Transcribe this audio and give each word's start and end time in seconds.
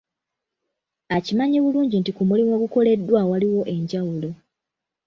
Akimanyi 1.15 1.57
bulungi 1.63 1.95
nti 1.99 2.11
ku 2.17 2.21
mulimu 2.29 2.51
ogukoleddwa 2.57 3.19
waliwo 3.29 3.61
enjawulo. 3.75 4.29